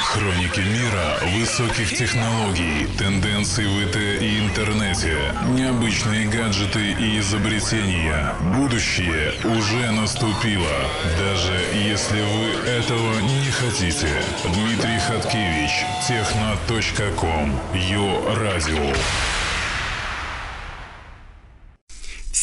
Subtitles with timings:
[0.00, 5.16] Хроники мира высоких технологий, тенденций в ИТ и интернете,
[5.48, 8.34] необычные гаджеты и изобретения.
[8.56, 10.76] Будущее уже наступило,
[11.18, 14.08] даже если вы этого не хотите.
[14.44, 19.35] Дмитрий Хаткевич, техно.ком, Йо Радио.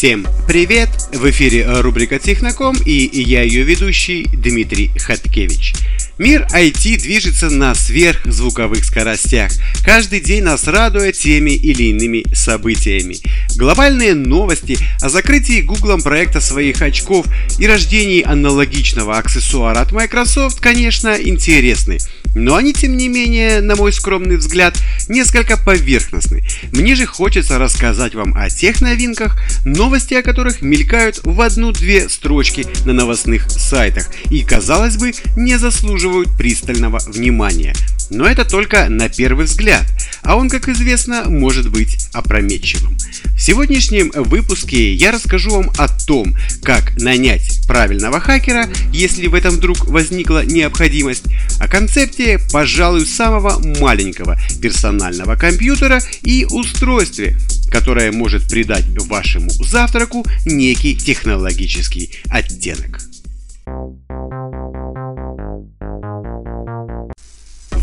[0.00, 0.88] Всем привет!
[1.12, 5.74] В эфире рубрика Техноком и я ее ведущий Дмитрий Хаткевич.
[6.20, 9.52] Мир IT движется на сверхзвуковых скоростях,
[9.82, 13.16] каждый день нас радуя теми или иными событиями.
[13.56, 17.24] Глобальные новости о закрытии Гуглом проекта своих очков
[17.58, 21.96] и рождении аналогичного аксессуара от Microsoft, конечно, интересны.
[22.34, 26.44] Но они, тем не менее, на мой скромный взгляд, несколько поверхностны.
[26.70, 32.66] Мне же хочется рассказать вам о тех новинках, новости о которых мелькают в одну-две строчки
[32.84, 37.74] на новостных сайтах и, казалось бы, не заслуживают пристального внимания.
[38.10, 39.86] Но это только на первый взгляд,
[40.22, 42.96] а он, как известно, может быть опрометчивым.
[43.40, 49.54] В сегодняшнем выпуске я расскажу вам о том, как нанять правильного хакера, если в этом
[49.54, 51.24] вдруг возникла необходимость,
[51.58, 57.38] о концепте, пожалуй, самого маленького персонального компьютера и устройстве,
[57.70, 63.09] которое может придать вашему завтраку некий технологический оттенок.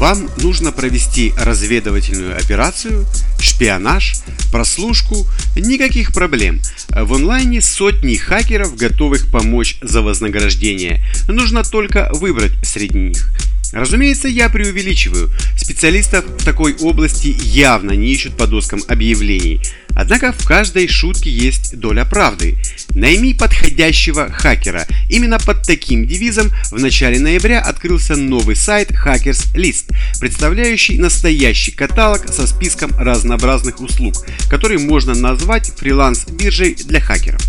[0.07, 3.05] Вам нужно провести разведывательную операцию,
[3.41, 4.13] шпионаж,
[4.53, 5.27] прослушку,
[5.57, 6.61] никаких проблем.
[6.87, 11.03] В онлайне сотни хакеров, готовых помочь за вознаграждение.
[11.27, 13.33] Нужно только выбрать среди них.
[13.73, 15.29] Разумеется, я преувеличиваю.
[15.57, 19.61] Специалистов в такой области явно не ищут по доскам объявлений.
[19.95, 22.57] Однако в каждой шутке есть доля правды.
[22.91, 24.85] Найми подходящего хакера.
[25.09, 32.27] Именно под таким девизом в начале ноября открылся новый сайт Hackers List, представляющий настоящий каталог
[32.31, 34.13] со списком разнообразных услуг,
[34.49, 37.41] который можно назвать фриланс-биржей для хакеров.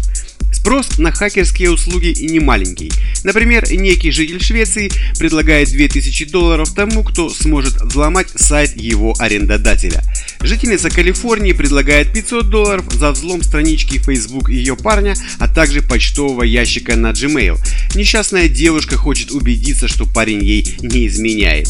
[0.60, 2.90] Спрос на хакерские услуги не маленький.
[3.22, 10.02] Например, некий житель Швеции предлагает 2000 долларов тому, кто сможет взломать сайт его арендодателя.
[10.40, 16.96] Жительница Калифорнии предлагает 500 долларов за взлом странички Facebook ее парня, а также почтового ящика
[16.96, 17.56] на Gmail.
[17.94, 21.68] Несчастная девушка хочет убедиться, что парень ей не изменяет.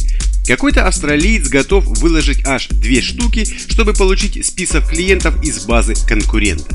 [0.48, 6.74] Какой-то австралиец готов выложить аж две штуки, чтобы получить список клиентов из базы конкурента.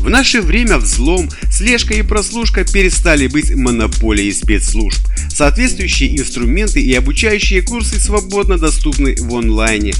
[0.00, 4.98] В наше время взлом, слежка и прослушка перестали быть монополией спецслужб.
[5.28, 9.92] Соответствующие инструменты и обучающие курсы свободно доступны в онлайне.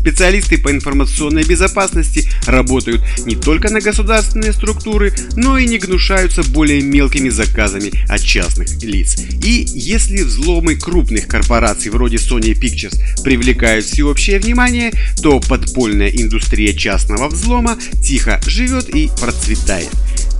[0.00, 6.80] Специалисты по информационной безопасности работают не только на государственные структуры, но и не гнушаются более
[6.80, 9.18] мелкими заказами от частных лиц.
[9.44, 14.90] И если взломы крупных корпораций вроде Sony Pictures привлекают всеобщее внимание,
[15.22, 19.90] то подпольная индустрия частного взлома тихо живет и процветает.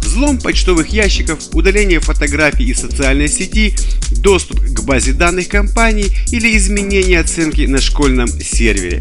[0.00, 3.75] Взлом почтовых ящиков, удаление фотографий из социальной сети,
[4.11, 9.00] доступ к базе данных компании или изменение оценки на школьном сервере.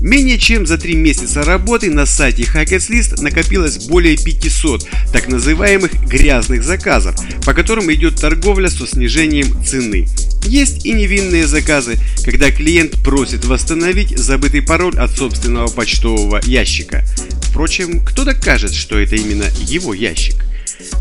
[0.00, 6.64] Менее чем за три месяца работы на сайте Hackers накопилось более 500 так называемых грязных
[6.64, 7.14] заказов,
[7.44, 10.06] по которым идет торговля со снижением цены.
[10.44, 17.04] Есть и невинные заказы, когда клиент просит восстановить забытый пароль от собственного почтового ящика.
[17.42, 20.44] Впрочем, кто докажет, что это именно его ящик?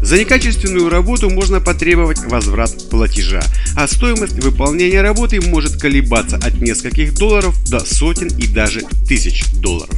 [0.01, 3.41] За некачественную работу можно потребовать возврат платежа,
[3.75, 9.95] а стоимость выполнения работы может колебаться от нескольких долларов до сотен и даже тысяч долларов.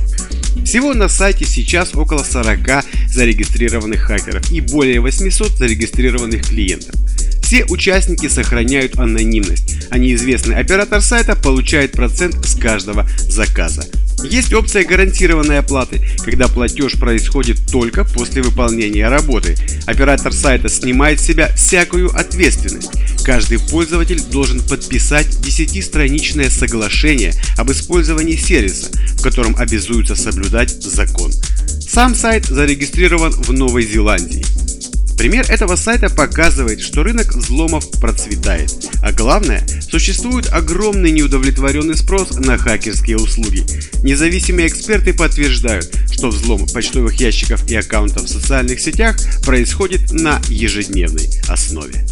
[0.66, 6.96] Всего на сайте сейчас около 40 зарегистрированных хакеров и более 800 зарегистрированных клиентов.
[7.52, 13.84] Все участники сохраняют анонимность, а неизвестный оператор сайта получает процент с каждого заказа.
[14.24, 19.58] Есть опция гарантированной оплаты, когда платеж происходит только после выполнения работы.
[19.86, 22.92] Оператор сайта снимает с себя всякую ответственность.
[23.26, 31.34] Каждый пользователь должен подписать 10-страничное соглашение об использовании сервиса, в котором обязуются соблюдать закон.
[31.82, 34.46] Сам сайт зарегистрирован в Новой Зеландии.
[35.18, 38.72] Пример этого сайта показывает, что рынок взломов процветает.
[39.04, 43.64] А главное, существует огромный неудовлетворенный спрос на хакерские услуги.
[44.04, 51.30] Независимые эксперты подтверждают, что взлом почтовых ящиков и аккаунтов в социальных сетях происходит на ежедневной
[51.48, 52.06] основе.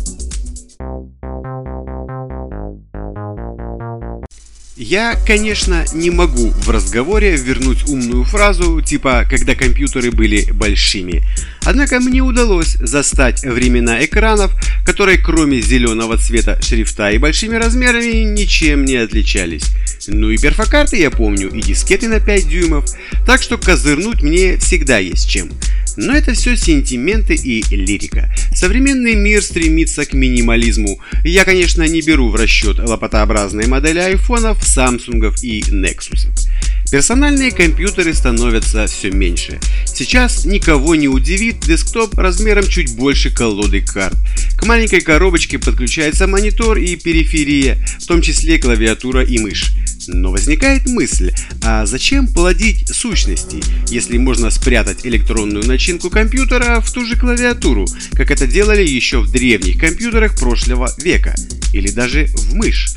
[4.81, 11.21] Я, конечно, не могу в разговоре вернуть умную фразу типа «когда компьютеры были большими».
[11.65, 14.53] Однако мне удалось застать времена экранов,
[14.85, 19.65] которые кроме зеленого цвета шрифта и большими размерами ничем не отличались.
[20.07, 22.85] Ну и перфокарты я помню, и дискеты на 5 дюймов,
[23.25, 25.51] так что козырнуть мне всегда есть чем.
[26.01, 28.33] Но это все сентименты и лирика.
[28.55, 30.97] Современный мир стремится к минимализму.
[31.25, 36.31] Я, конечно, не беру в расчет лопатообразные модели айфонов, самсунгов и нексусов.
[36.89, 39.59] Персональные компьютеры становятся все меньше.
[39.85, 44.15] Сейчас никого не удивит десктоп размером чуть больше колоды карт.
[44.57, 49.71] К маленькой коробочке подключается монитор и периферия, в том числе клавиатура и мышь.
[50.11, 51.31] Но возникает мысль,
[51.63, 58.31] а зачем плодить сущности, если можно спрятать электронную начинку компьютера в ту же клавиатуру, как
[58.31, 61.35] это делали еще в древних компьютерах прошлого века,
[61.73, 62.95] или даже в мышь?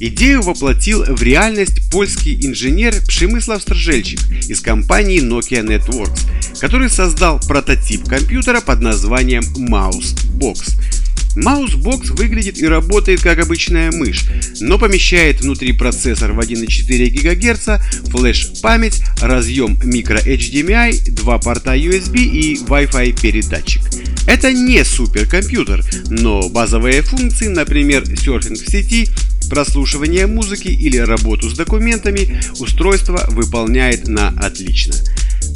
[0.00, 6.20] Идею воплотил в реальность польский инженер Пшемыслав Стржельчик из компании Nokia Networks,
[6.60, 10.74] который создал прототип компьютера под названием Mouse Box.
[11.36, 14.24] Маусбокс выглядит и работает как обычная мышь,
[14.60, 23.20] но помещает внутри процессор в 1,4 ГГц, флеш-память, разъем micro-HDMI, два порта USB и Wi-Fi
[23.20, 23.82] передатчик.
[24.26, 29.08] Это не суперкомпьютер, но базовые функции, например, серфинг в сети,
[29.50, 34.94] прослушивание музыки или работу с документами, устройство выполняет на отлично.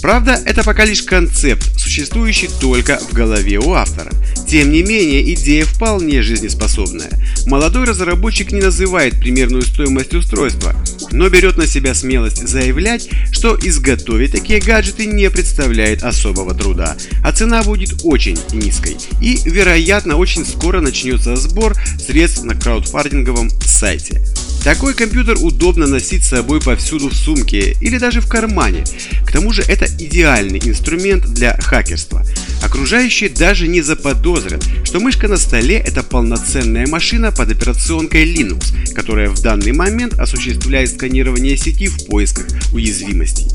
[0.00, 4.11] Правда, это пока лишь концепт, существующий только в голове у автора.
[4.49, 7.11] Тем не менее, идея вполне жизнеспособная.
[7.46, 10.75] Молодой разработчик не называет примерную стоимость устройства,
[11.11, 17.32] но берет на себя смелость заявлять, что изготовить такие гаджеты не представляет особого труда, а
[17.32, 18.96] цена будет очень низкой.
[19.20, 24.23] И, вероятно, очень скоро начнется сбор средств на краудфандинговом сайте.
[24.68, 28.84] Такой компьютер удобно носить с собой повсюду в сумке или даже в кармане.
[29.24, 32.22] К тому же это идеальный инструмент для хакерства.
[32.62, 39.30] Окружающие даже не заподозрят, что мышка на столе это полноценная машина под операционкой Linux, которая
[39.30, 43.46] в данный момент осуществляет сканирование сети в поисках уязвимостей.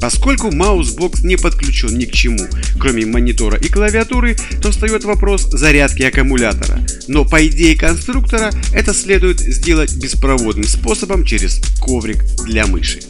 [0.00, 2.46] Поскольку маусбокс не подключен ни к чему,
[2.78, 6.80] кроме монитора и клавиатуры, то встает вопрос зарядки аккумулятора.
[7.06, 13.00] Но по идее конструктора это следует сделать беспроводным способом через коврик для мыши.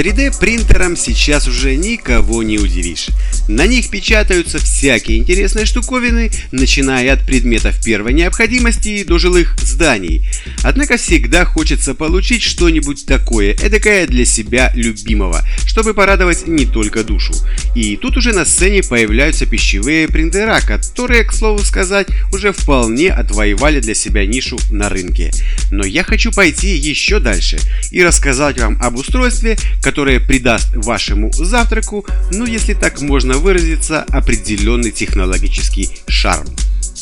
[0.00, 3.08] 3D принтером сейчас уже никого не удивишь.
[3.48, 10.26] На них печатаются всякие интересные штуковины, начиная от предметов первой необходимости до жилых зданий.
[10.62, 17.32] Однако всегда хочется получить что-нибудь такое, эдакое для себя любимого, чтобы порадовать не только душу.
[17.74, 23.80] И тут уже на сцене появляются пищевые принтера, которые, к слову сказать, уже вполне отвоевали
[23.80, 25.32] для себя нишу на рынке.
[25.70, 27.58] Но я хочу пойти еще дальше
[27.90, 34.90] и рассказать вам об устройстве, которое придаст вашему завтраку, ну если так можно выразиться, определенный
[34.90, 36.46] технологический шарм.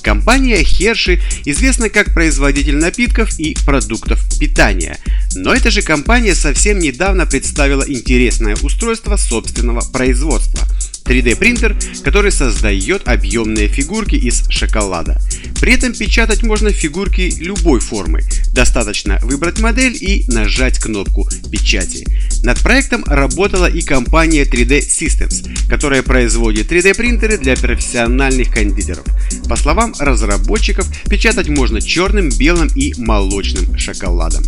[0.03, 4.99] Компания Hershey известна как производитель напитков и продуктов питания.
[5.35, 10.67] Но эта же компания совсем недавно представила интересное устройство собственного производства–
[11.09, 11.75] 3D принтер,
[12.05, 15.19] который создает объемные фигурки из шоколада.
[15.59, 18.21] При этом печатать можно фигурки любой формы.
[18.53, 22.07] Достаточно выбрать модель и нажать кнопку печати.
[22.43, 29.05] Над проектом работала и компания 3D Systems, которая производит 3D принтеры для профессиональных кондитеров.
[29.49, 34.45] По словам разработчиков, печатать можно черным, белым и молочным шоколадом.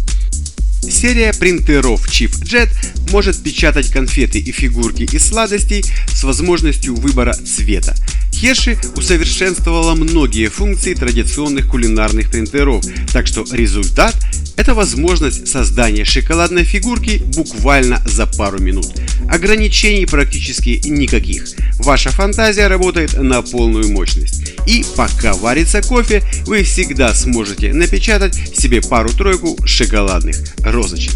[0.83, 2.69] Серия принтеров ChipJet
[3.11, 7.95] может печатать конфеты и фигурки из сладостей с возможностью выбора цвета.
[8.33, 14.17] Хеши усовершенствовала многие функции традиционных кулинарных принтеров, так что результат–
[14.61, 18.89] это возможность создания шоколадной фигурки буквально за пару минут.
[19.27, 21.49] Ограничений практически никаких.
[21.79, 24.53] Ваша фантазия работает на полную мощность.
[24.67, 31.15] И пока варится кофе, вы всегда сможете напечатать себе пару-тройку шоколадных розочек.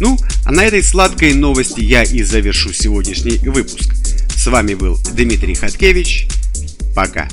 [0.00, 3.94] Ну, а на этой сладкой новости я и завершу сегодняшний выпуск.
[4.34, 6.26] С вами был Дмитрий Хаткевич.
[6.96, 7.28] Пока.